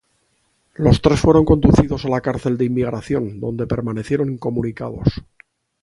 Los 0.73 0.99
tres 1.03 1.19
fueron 1.19 1.45
conducidos 1.45 2.05
a 2.05 2.09
la 2.09 2.21
Cárcel 2.21 2.57
de 2.57 2.65
Inmigración, 2.65 3.39
donde 3.39 3.67
permanecieron 3.67 4.31
incomunicados. 4.33 5.05